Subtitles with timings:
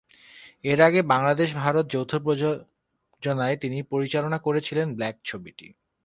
[0.63, 5.67] এর আগে বাংলাদেশ ভারত যৌথ প্রযোজনায় তিনি পরিচালনা করেছিলেন ব্ল্যাক ছবিটি।